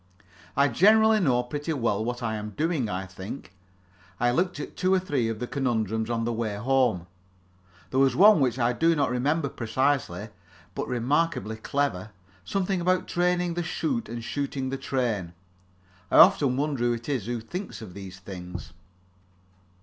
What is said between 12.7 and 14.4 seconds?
about training the shoot and